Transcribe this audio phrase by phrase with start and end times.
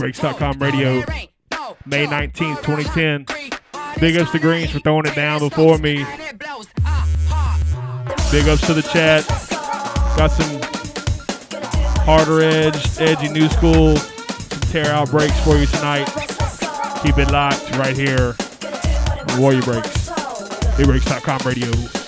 [0.00, 1.04] Nubreaks.com radio.
[1.84, 3.26] May 19th, 2010.
[4.00, 5.96] Big ups to Greens for throwing it down before me.
[8.32, 9.26] Big ups to the chat.
[10.16, 10.60] Got some
[12.06, 16.06] harder edge, edgy new school, some tear out breaks for you tonight.
[17.02, 18.34] Keep it locked right here.
[19.38, 20.08] Warrior Breaks.
[20.78, 21.99] Nubreaks.com radio.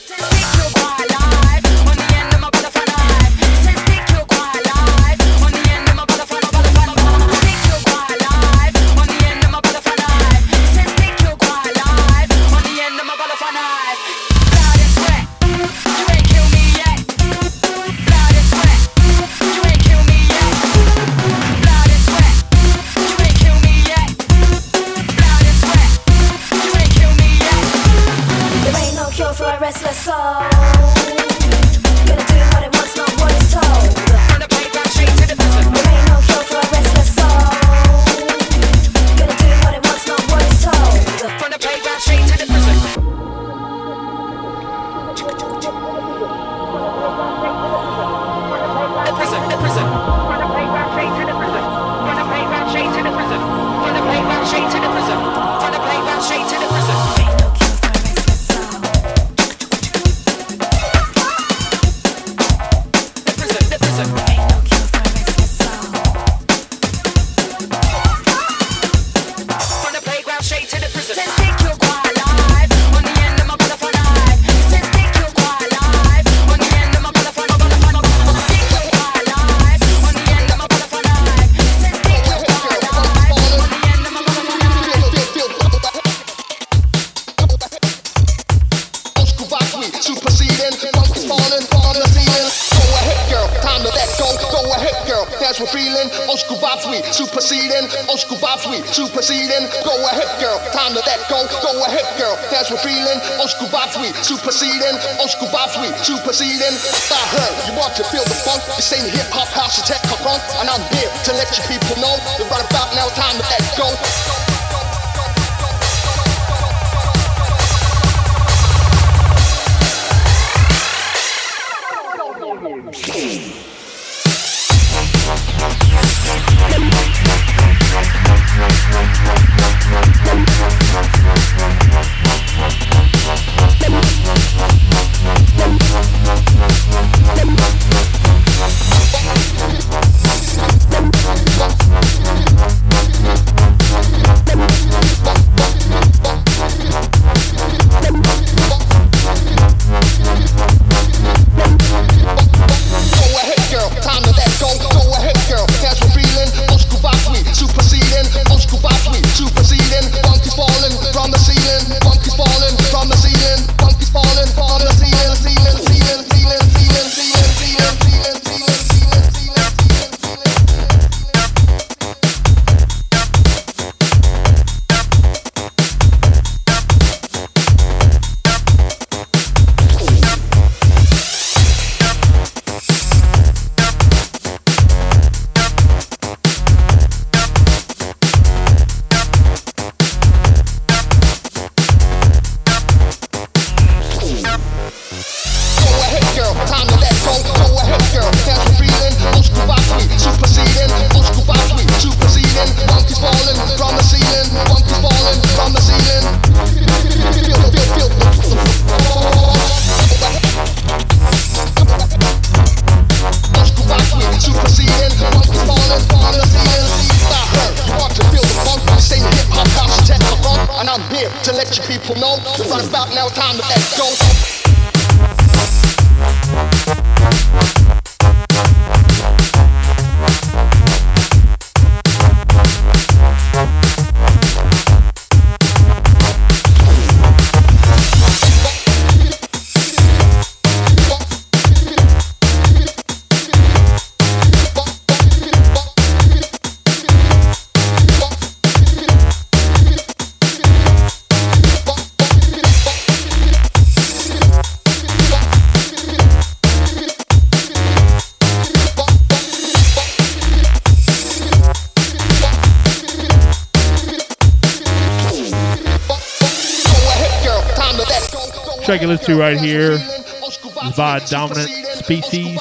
[269.63, 271.71] Here is by Dominant
[272.03, 272.61] Species.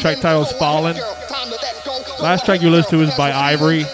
[0.00, 0.96] Track title is Fallen.
[2.20, 3.84] Last track you listened to was by Ivory.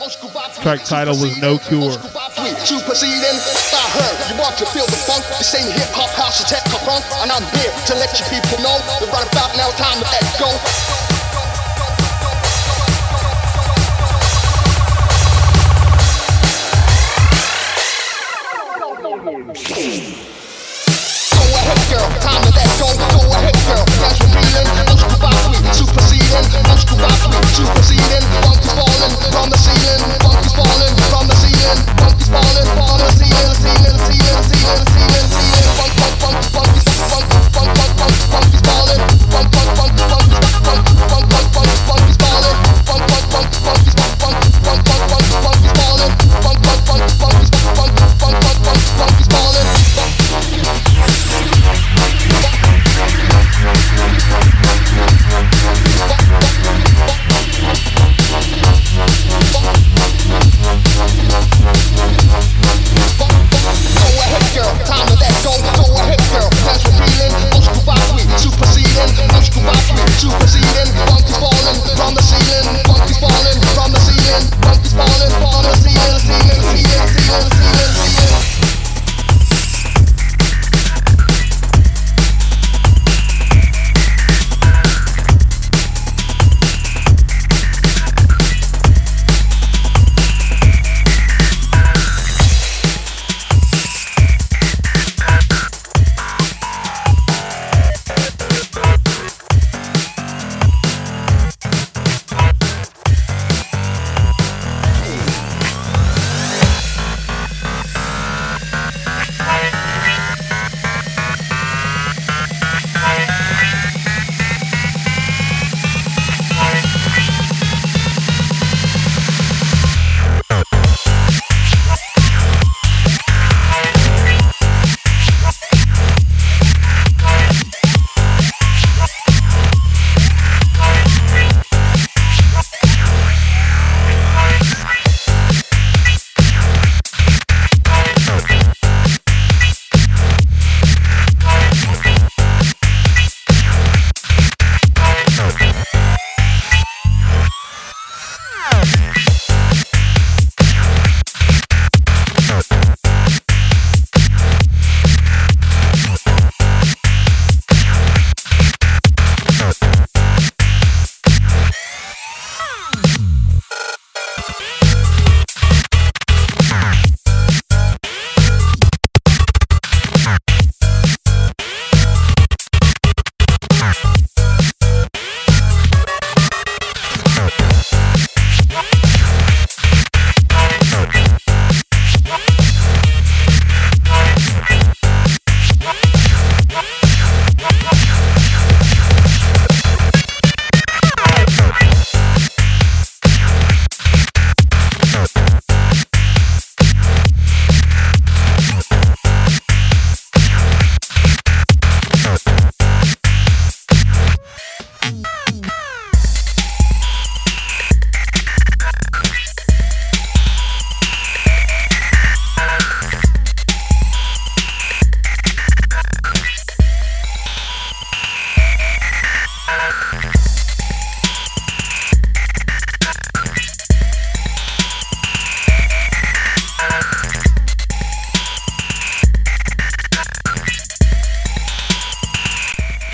[0.63, 1.93] Track title was No Cure.
[1.93, 3.37] To proceeding,
[3.73, 5.25] I heard you want to feel the funk.
[5.39, 8.59] This ain't hip hop, house, or tech punk, and I'm here to let you people
[8.63, 8.77] know
[9.09, 10.25] right about now, time to let.
[10.39, 10.80] Go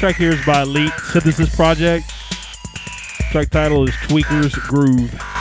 [0.07, 2.09] Track here is by Elite Synthesis Project.
[3.33, 5.36] Track title is Tweakers Groove.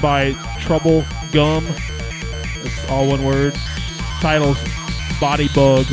[0.00, 1.66] By Trouble Gum.
[2.62, 3.54] It's all one word.
[4.20, 4.58] Title's
[5.20, 5.86] Body Bug.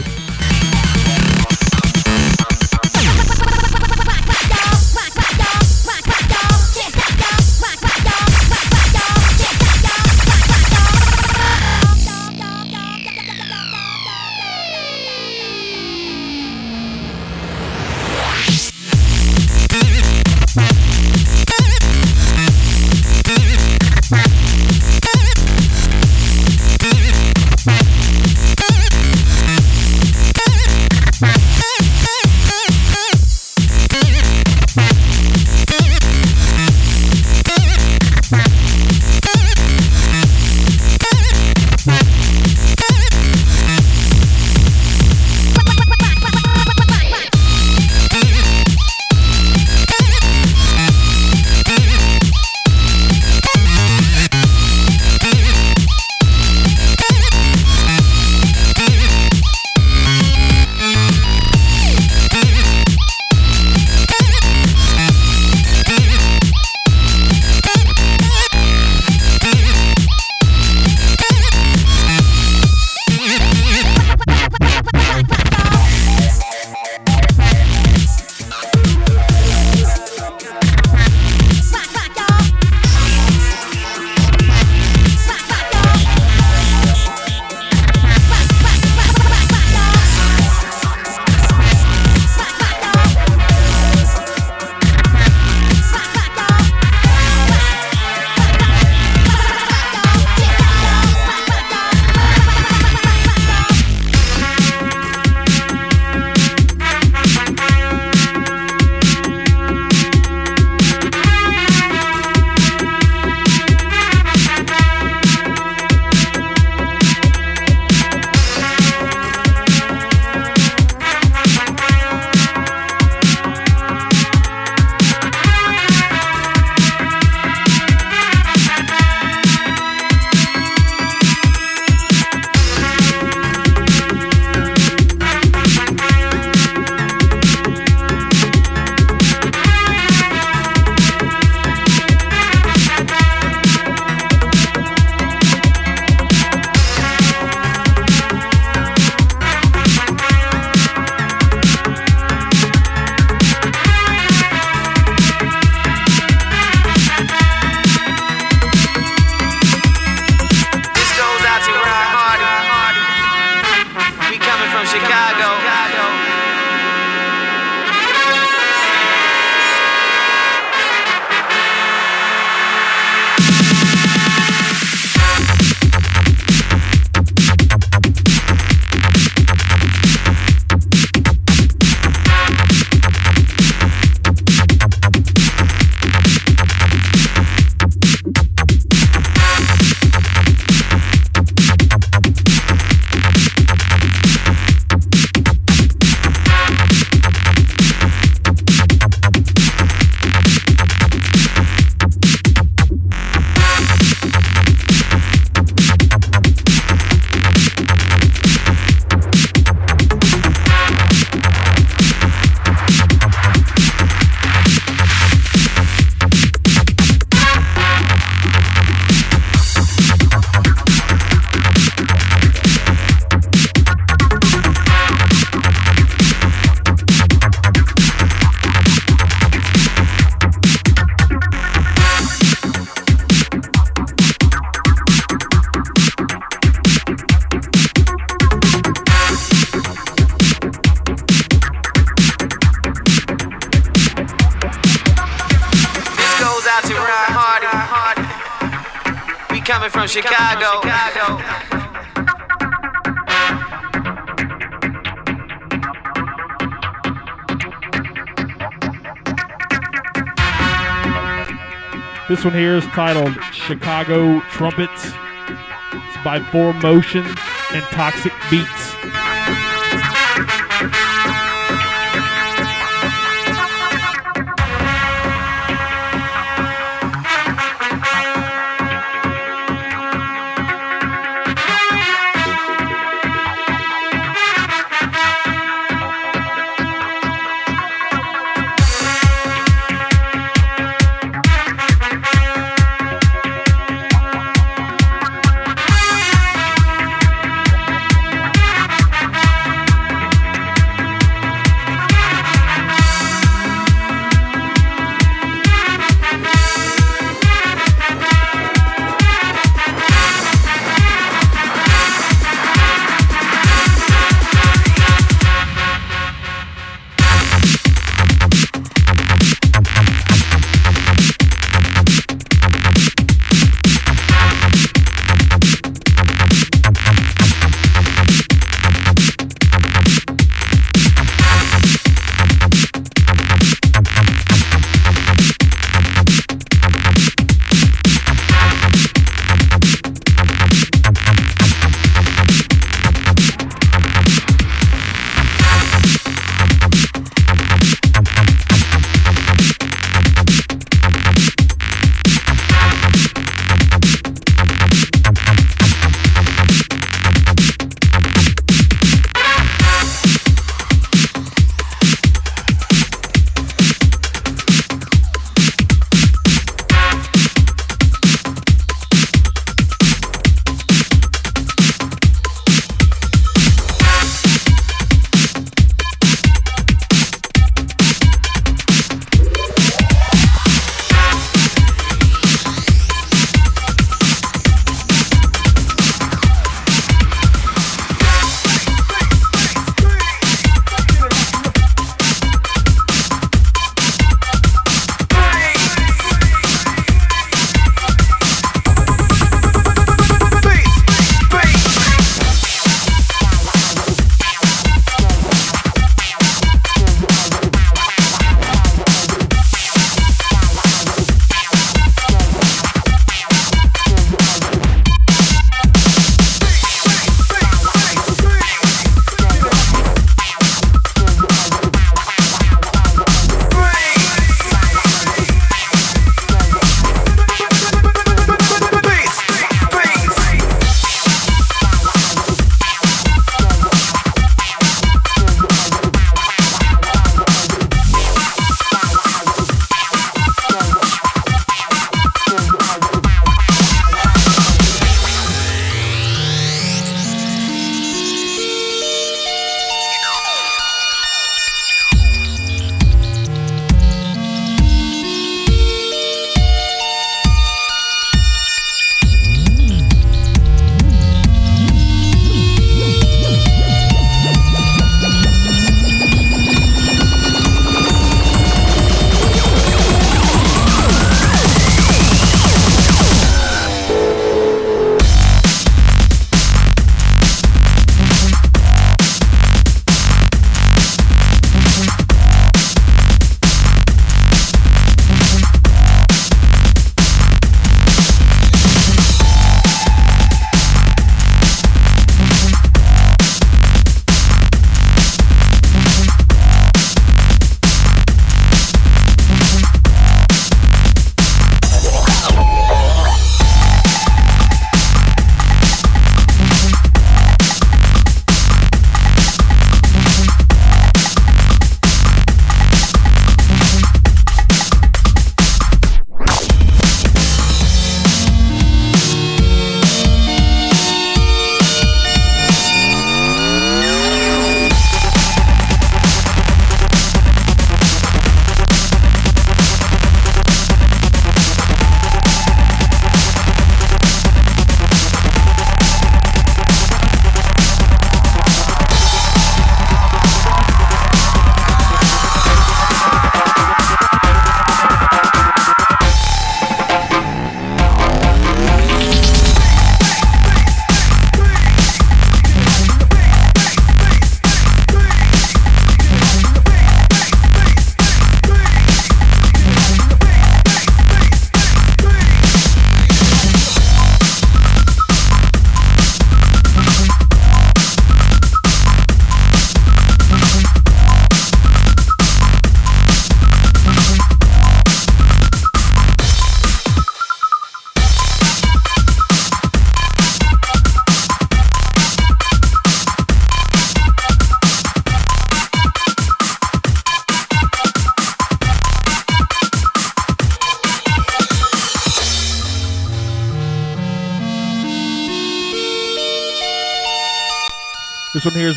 [262.28, 265.06] This one here is titled Chicago Trumpets.
[265.06, 267.26] It's by Four Motion
[267.74, 268.91] and Toxic Beats.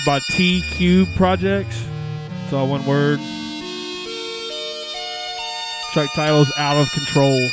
[0.05, 1.87] By T Cube Projects.
[2.45, 3.19] It's all one word.
[5.93, 7.49] Track title is Out of Control.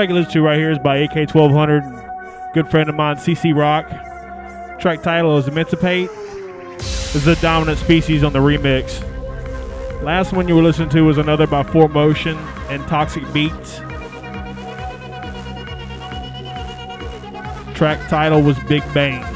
[0.00, 3.86] Track you listen to right here is by AK1200, good friend of mine, CC Rock.
[4.80, 6.08] Track title is Emancipate.
[6.78, 9.02] Is the dominant species on the remix.
[10.02, 12.38] Last one you were listening to was another by Four Motion
[12.70, 13.80] and Toxic Beats.
[17.76, 19.29] Track title was Big Bang.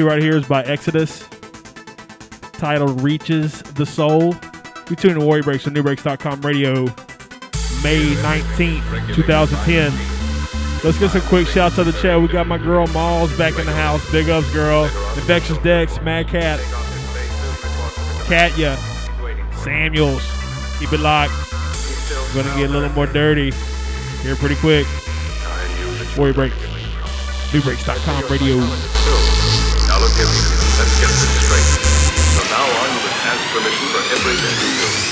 [0.00, 1.28] To right here is by Exodus,
[2.52, 4.34] titled Reaches the Soul.
[4.88, 6.84] We tune in Warrior Breaks on NuBreaks.com radio,
[7.82, 9.92] May 19th, 2010.
[10.82, 12.20] Let's get some quick shouts to the chat.
[12.20, 14.10] We got my girl Malls back in the house.
[14.10, 14.84] Big ups, girl.
[15.16, 16.58] Infectious Dex, Mad Cat,
[18.26, 18.76] Katya,
[19.62, 20.22] Samuels.
[20.78, 21.34] Keep it locked.
[22.34, 23.50] We're gonna get a little more dirty
[24.22, 24.86] here pretty quick.
[26.16, 26.52] Warrior Break.
[27.52, 28.89] NuBreaks.com radio.
[34.22, 35.09] Permission for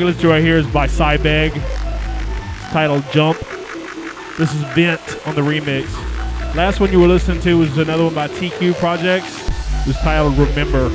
[0.00, 1.52] track to right here is by Cybeg.
[1.54, 3.38] It's titled Jump.
[4.36, 5.86] This is Vent on the remix.
[6.54, 9.48] Last one you were listening to was another one by TQ Projects.
[9.80, 10.90] It was titled Remember.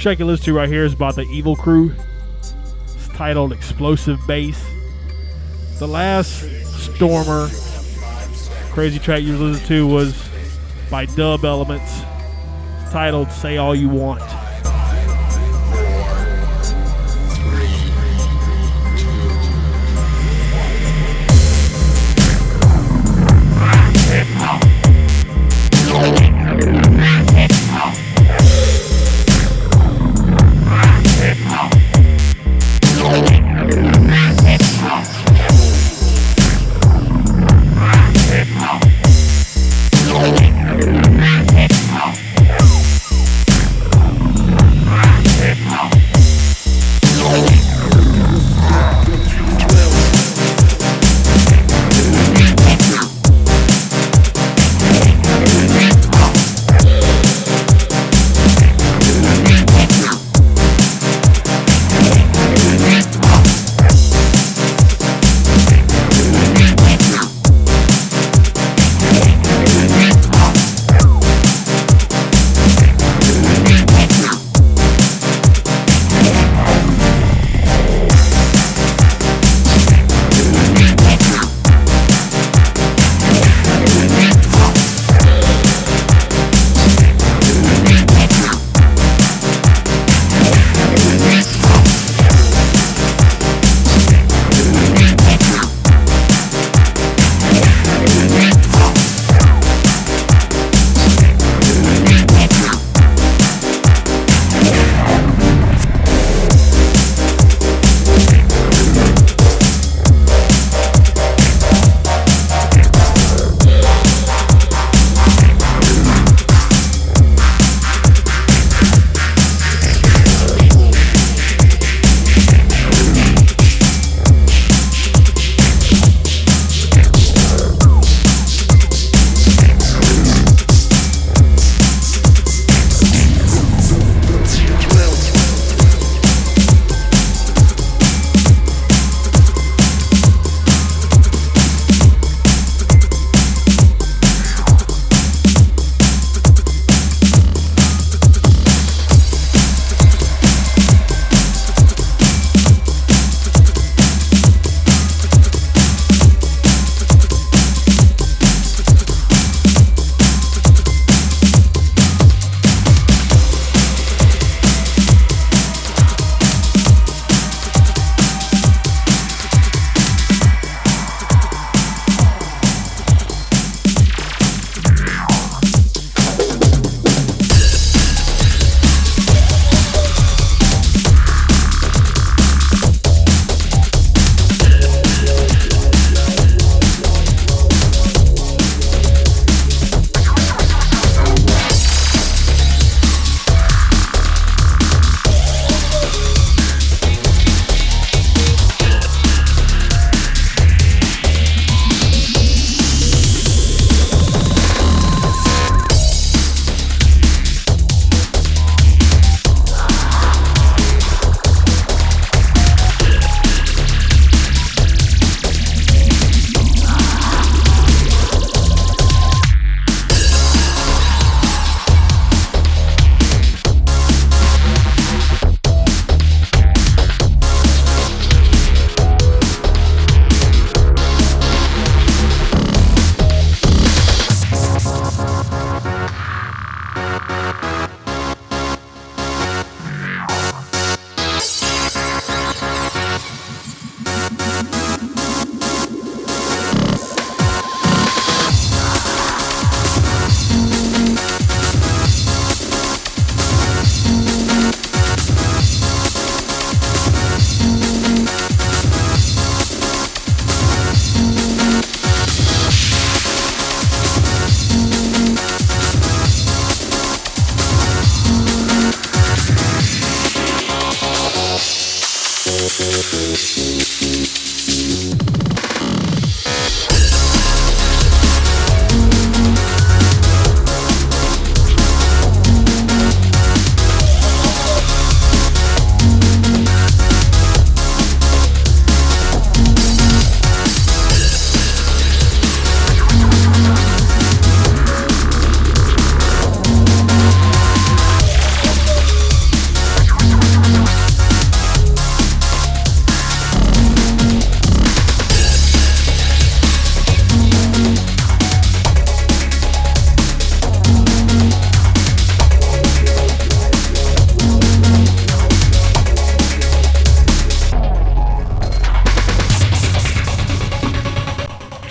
[0.00, 1.92] Track you listen to right here is about the Evil Crew.
[2.38, 4.64] It's titled Explosive Bass.
[5.78, 7.48] The last Stormer
[8.70, 10.26] crazy track you listened to was
[10.90, 12.00] by Dub Elements.
[12.80, 14.22] It's titled Say All You Want.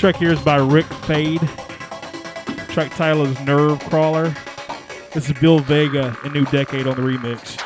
[0.09, 1.39] Track here is by Rick Fade.
[2.69, 4.35] Track title is Nerve Crawler.
[5.13, 7.58] This is Bill Vega A New Decade on the remix.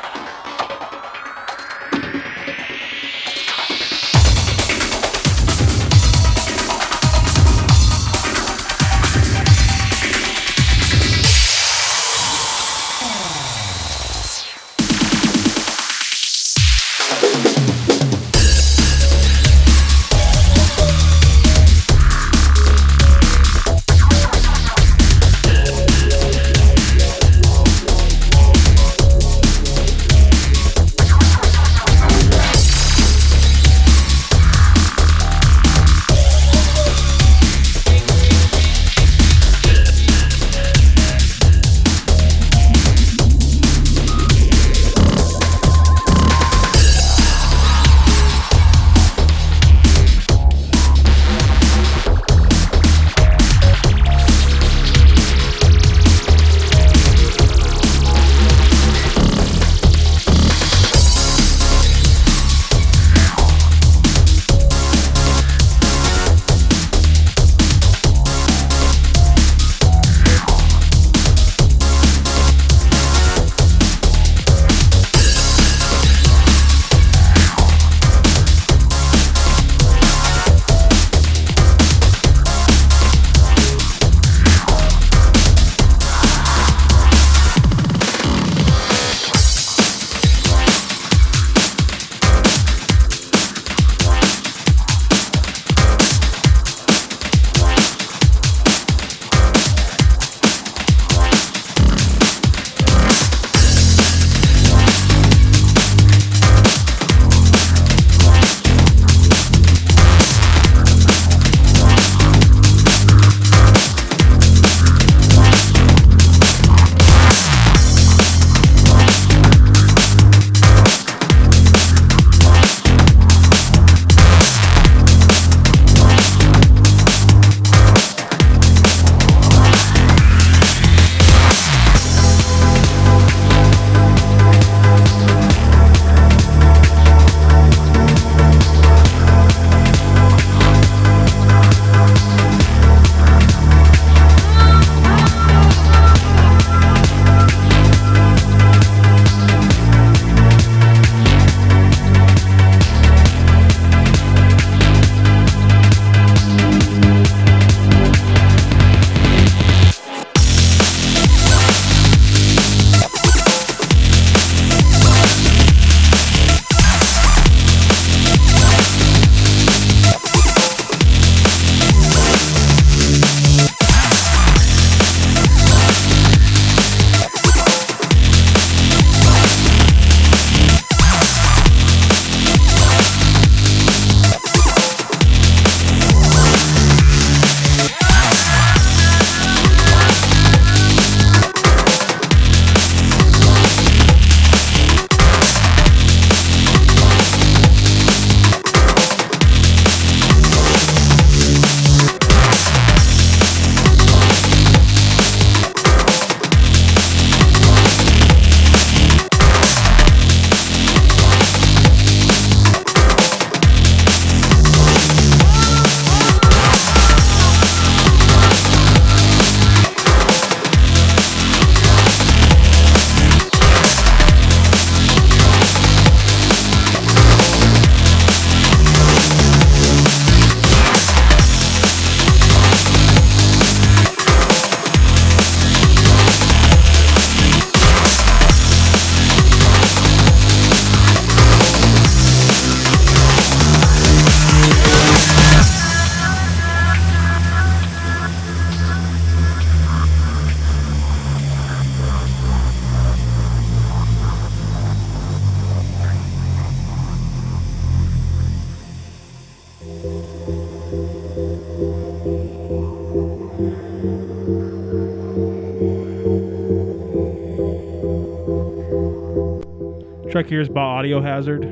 [270.44, 271.62] Track here is by Audio Hazard.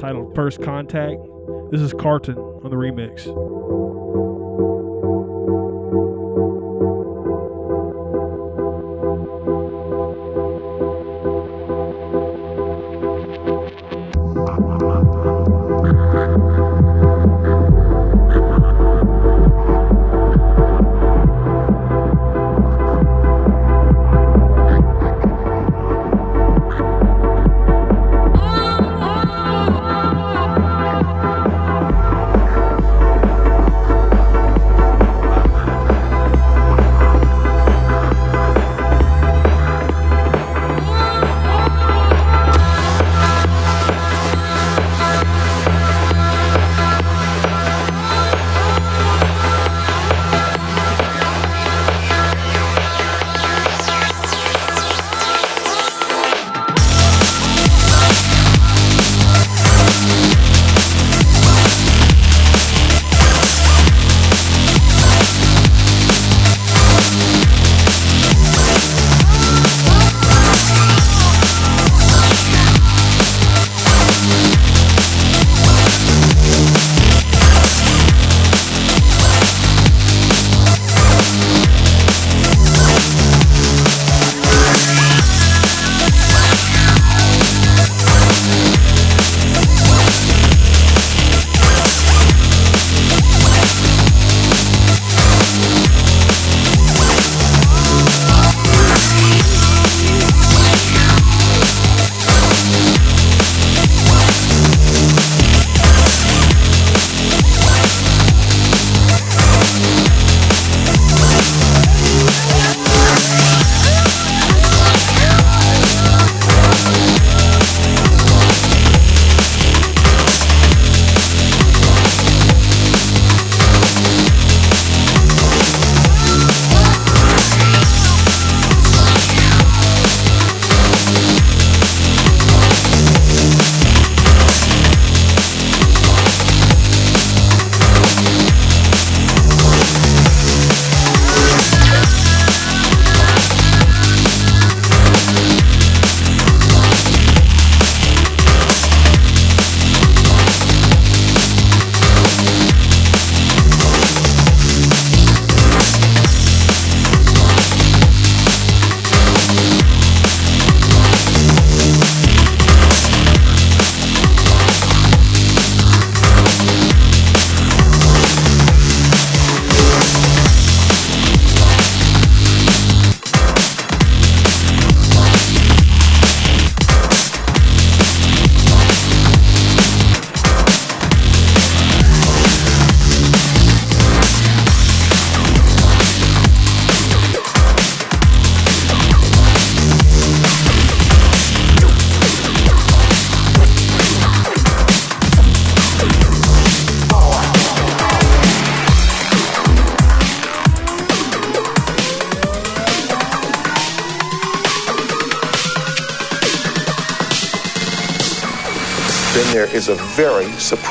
[0.00, 1.20] Titled First Contact.
[1.70, 3.26] This is Carton on the remix.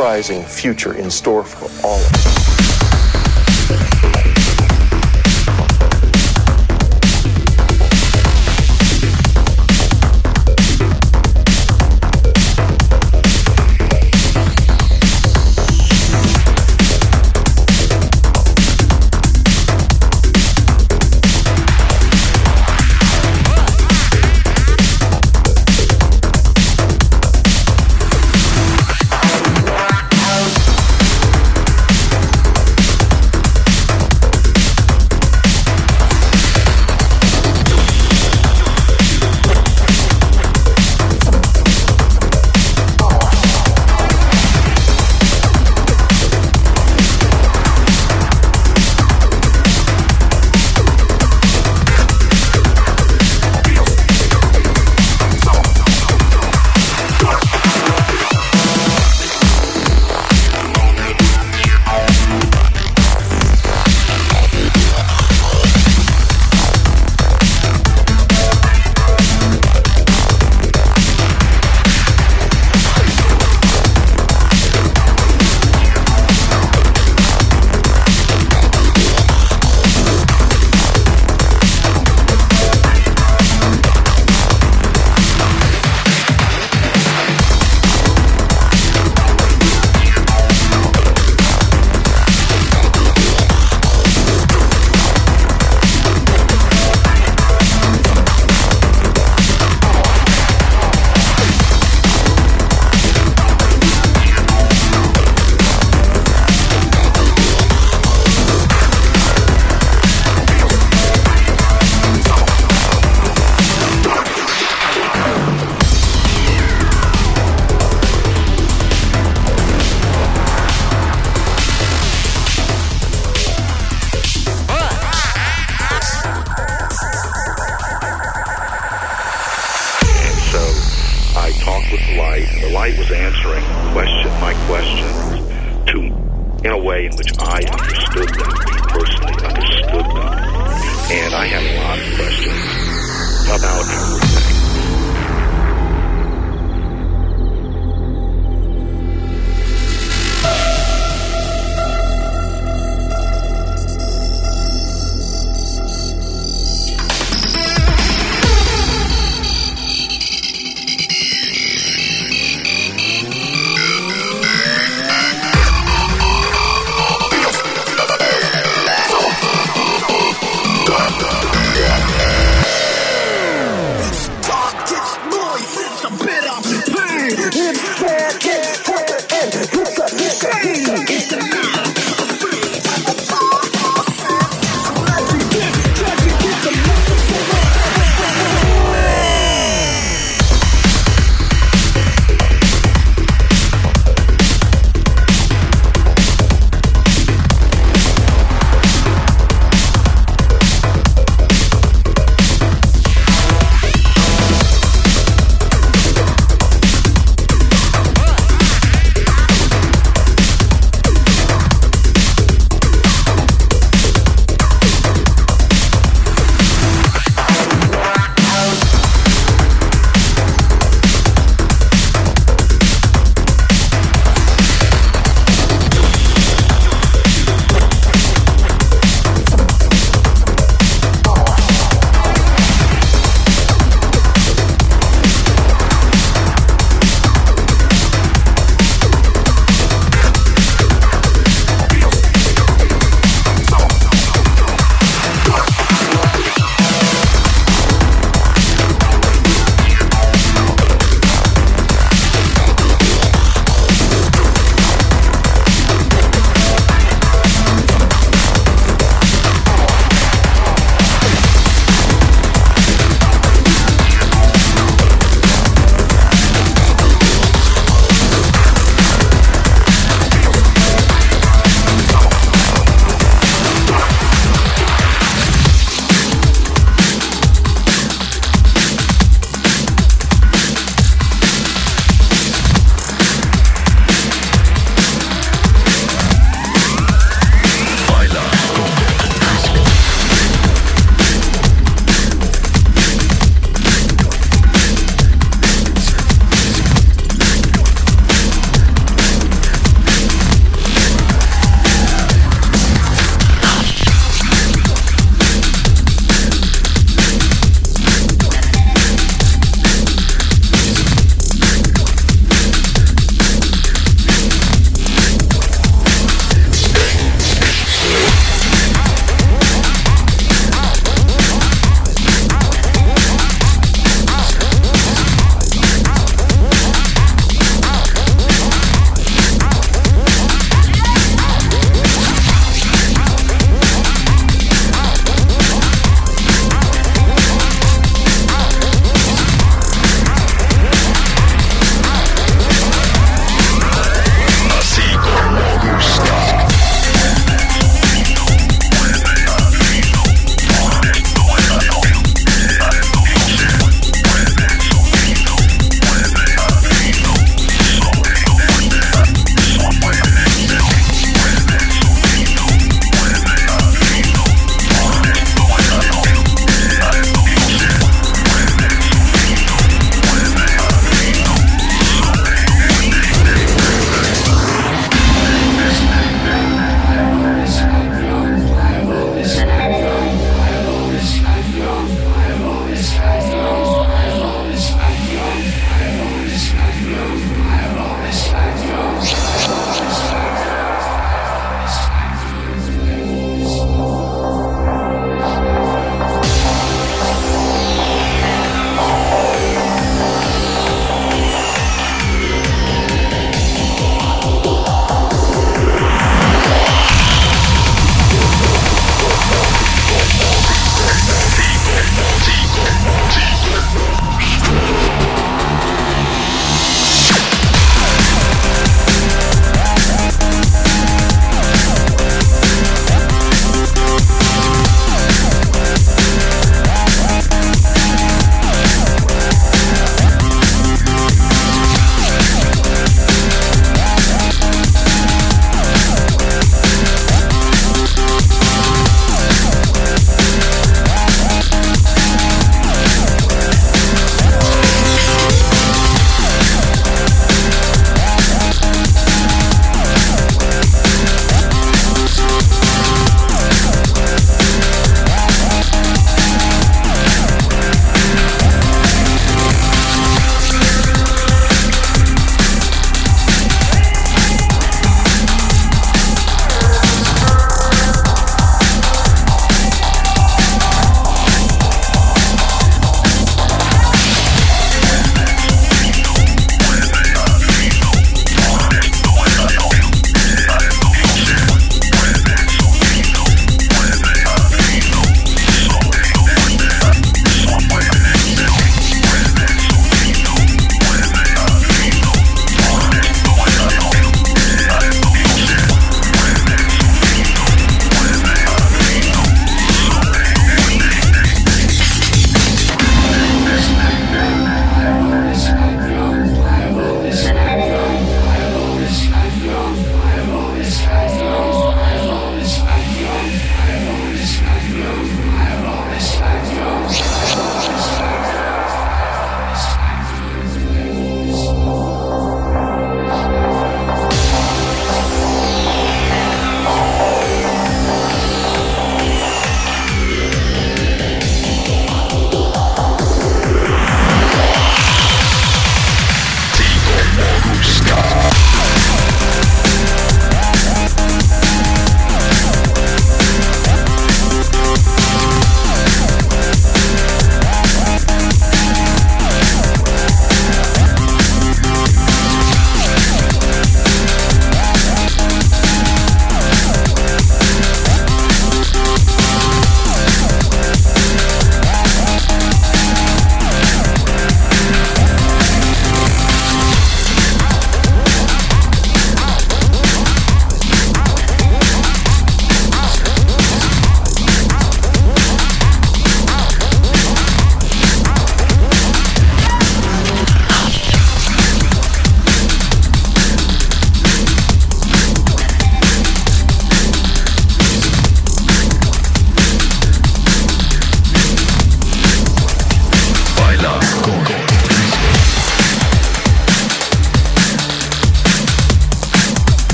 [0.00, 2.39] Surprising future in store for all of us.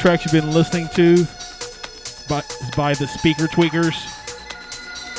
[0.00, 1.26] Tracks you've been listening to
[2.26, 2.42] by,
[2.74, 3.94] by the Speaker Tweakers.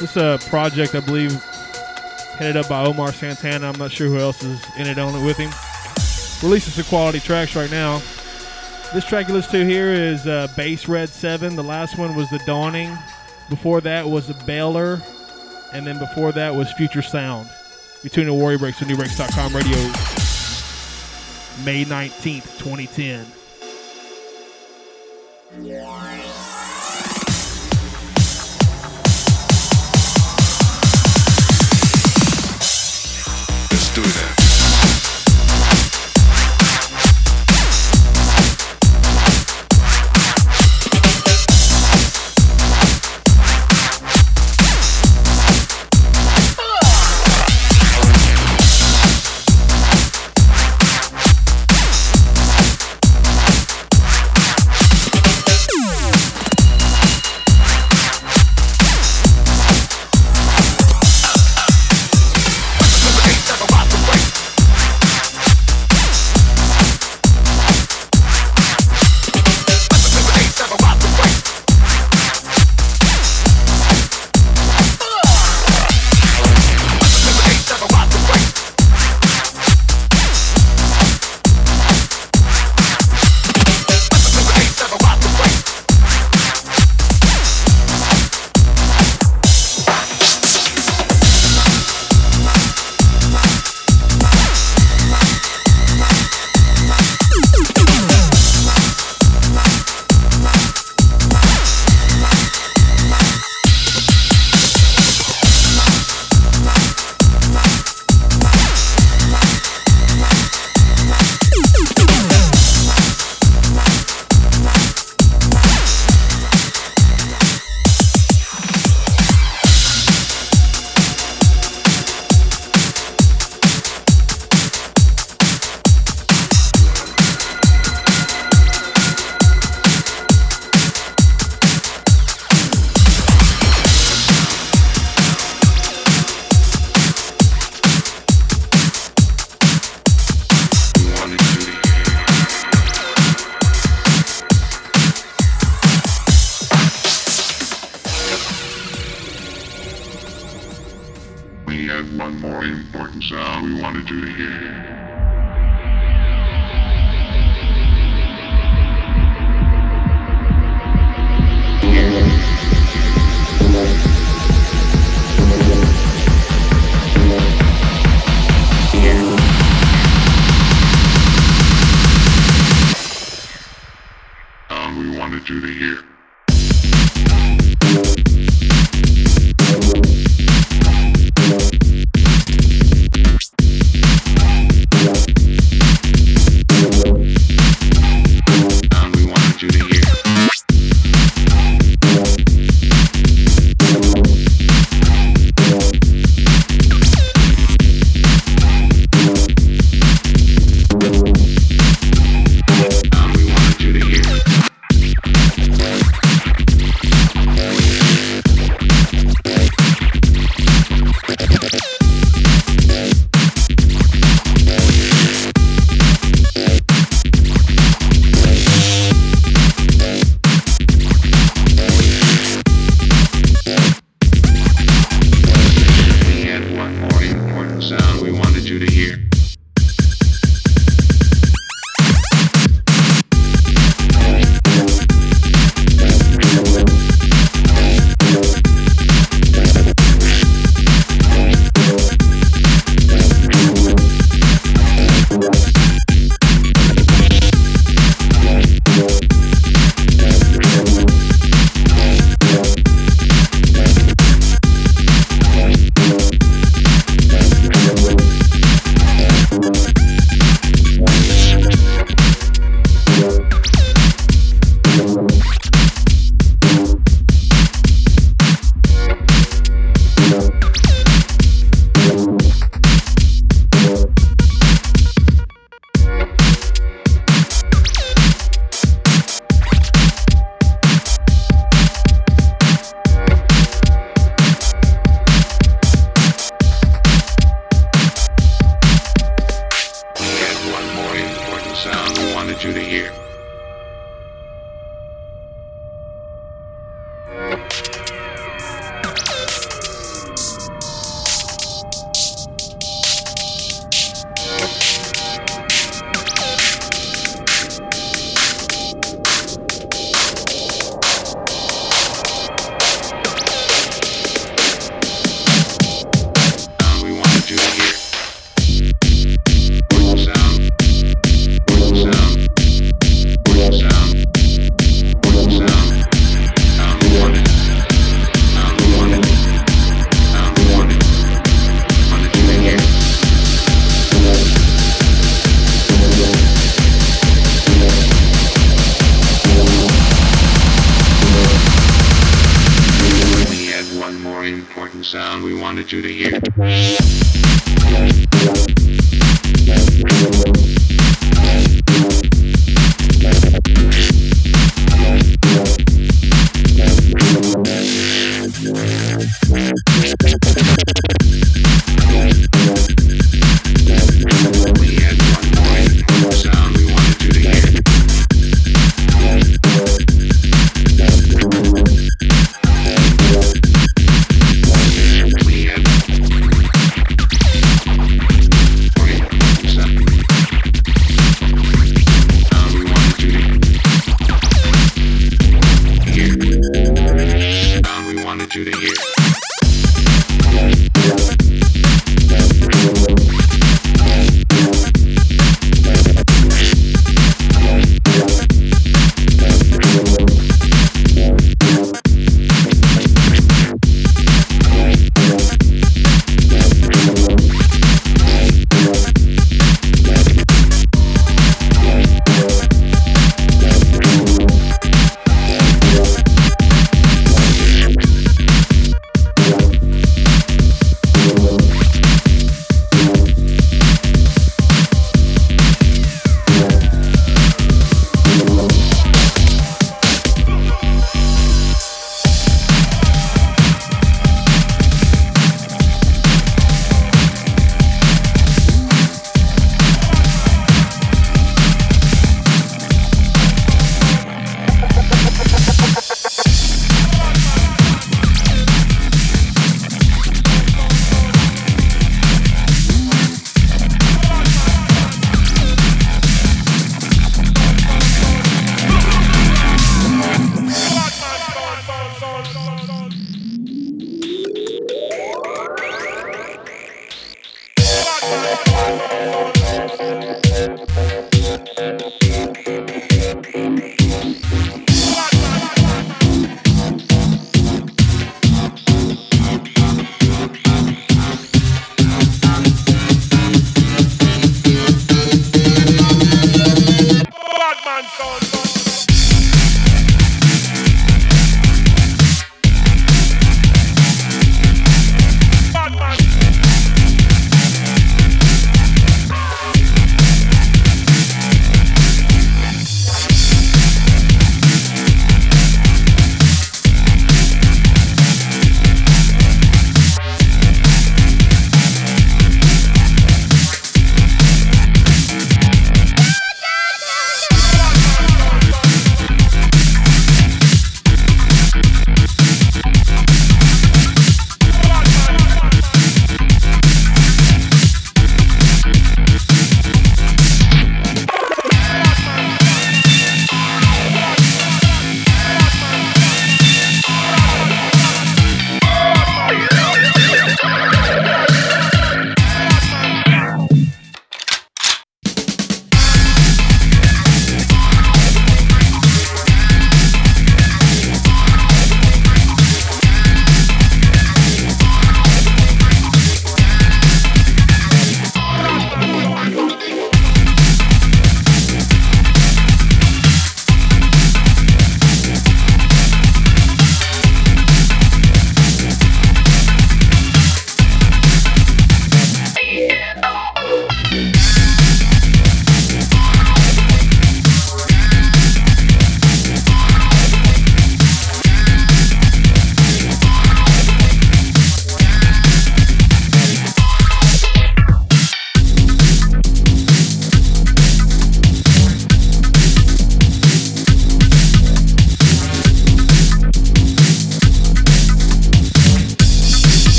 [0.00, 1.32] This is a project I believe
[2.38, 3.68] headed up by Omar Santana.
[3.68, 5.50] I'm not sure who else is in it on it with him.
[6.42, 8.00] Releasing some quality tracks right now.
[8.94, 11.56] This track you listen to here is uh, Bass Red 7.
[11.56, 12.96] The last one was The Dawning.
[13.50, 15.02] Before that was The Baylor.
[15.74, 17.50] And then before that was Future Sound.
[18.02, 19.76] You're tuning to Warrior Breaks on Nubreaks.com radio.
[21.66, 23.39] May 19th, 2010.
[25.52, 25.66] Let's
[33.94, 34.29] do that.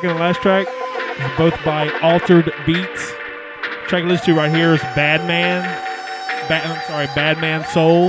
[0.00, 0.66] Track and the last track
[1.38, 3.12] both by Altered Beats.
[3.88, 5.62] track I listen to right here is Bad Man.
[6.48, 8.08] Bad, I'm sorry, Bad Man Soul.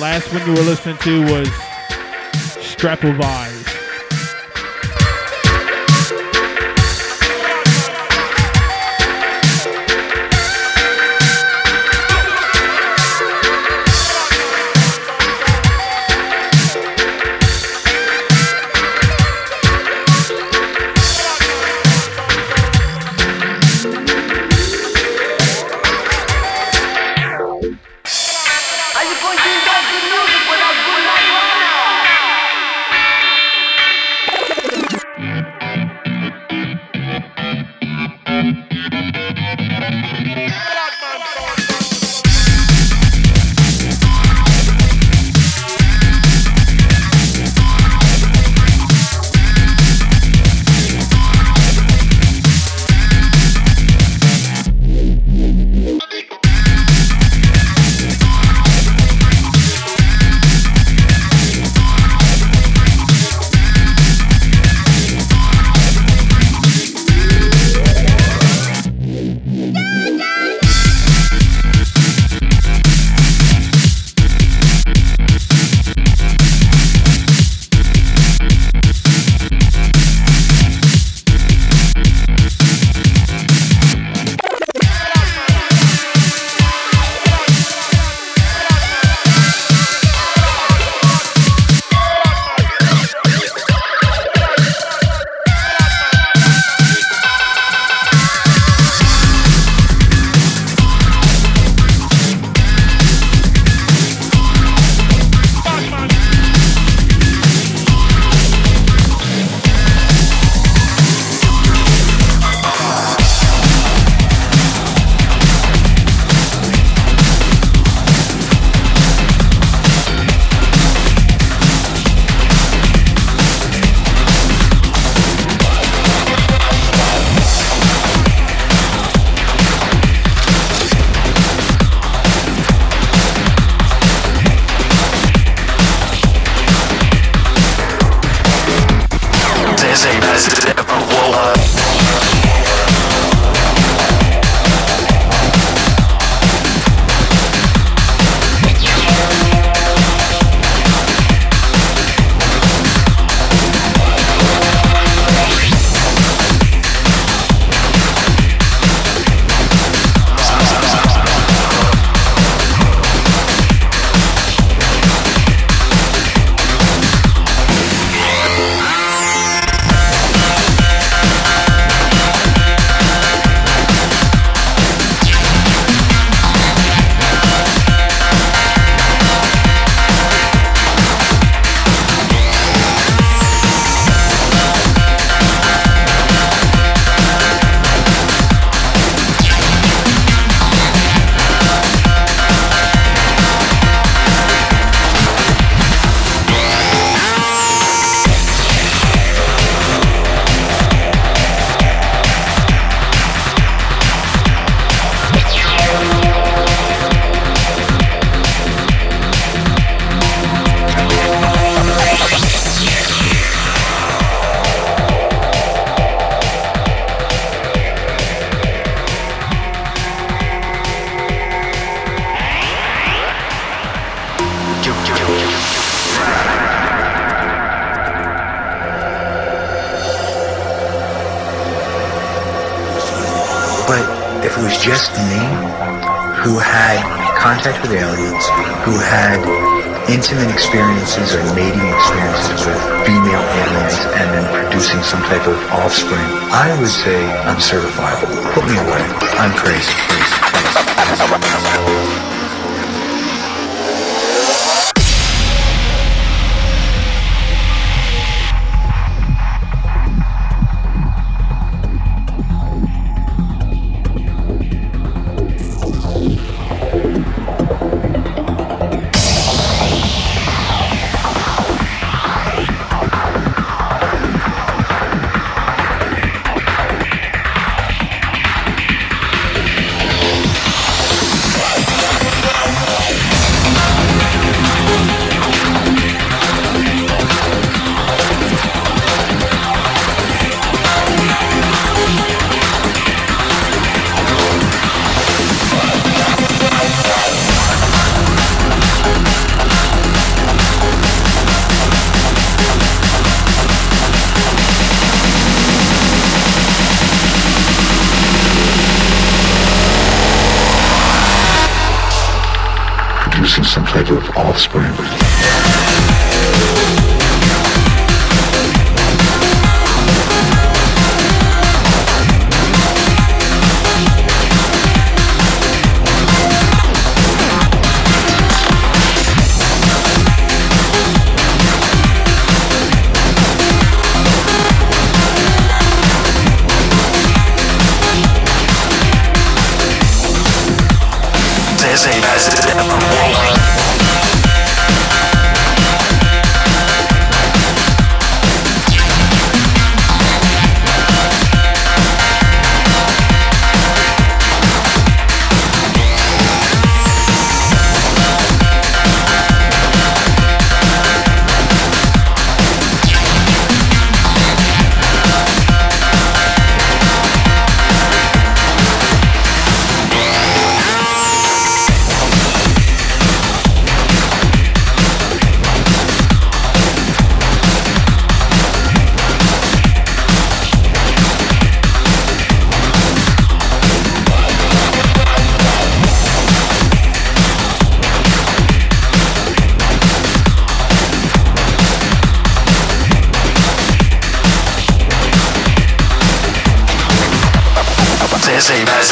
[0.00, 1.48] Last one you were listening to was
[2.56, 3.53] Strapovise.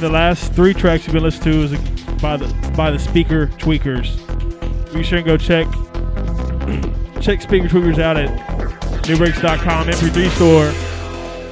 [0.00, 1.80] the last three tracks you've been listening to is
[2.22, 2.46] by the
[2.76, 4.16] by the Speaker Tweakers.
[4.92, 5.66] Be sure and go check
[7.20, 8.30] check speaker tweakers out at
[9.04, 10.72] nubreaks.com MP3 store,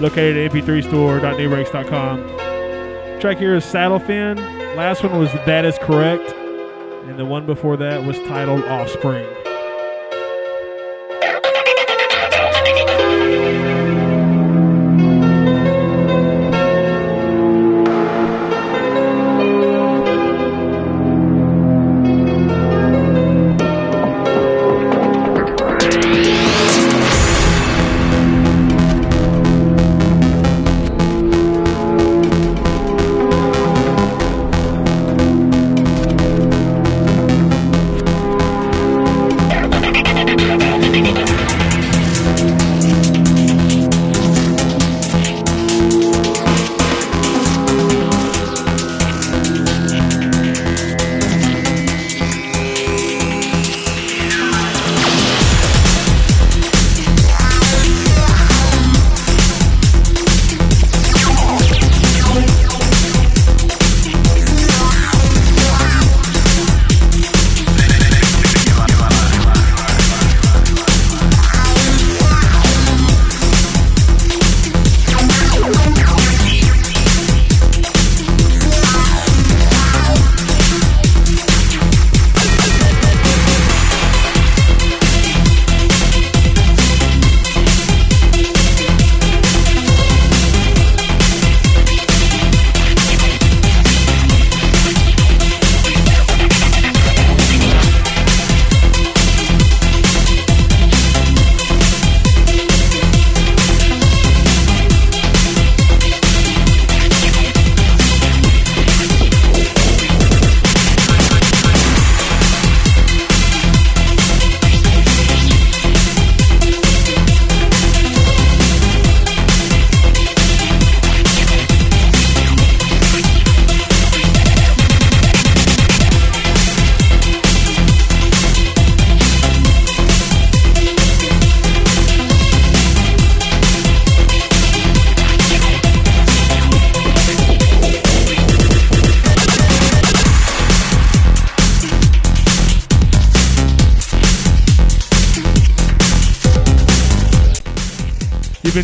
[0.00, 3.20] located at mp3store.nubreaks.com.
[3.20, 4.36] Track here is Saddle Fin.
[4.76, 9.26] Last one was That Is Correct, and the one before that was titled Offspring.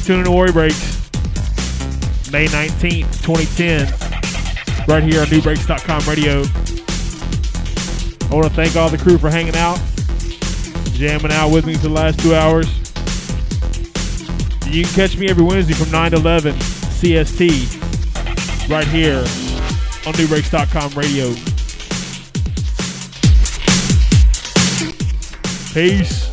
[0.04, 1.10] Tuning to Warrior Breaks,
[2.30, 3.86] May 19th, 2010,
[4.86, 6.42] right here on Nubreaks.com radio.
[8.30, 9.80] I want to thank all the crew for hanging out,
[10.92, 12.66] jamming out with me for the last two hours.
[14.70, 17.80] You can catch me every Wednesday from 9 to 11 CST,
[18.68, 19.20] right here
[20.06, 21.32] on Nubreaks.com radio.
[25.72, 26.23] Peace.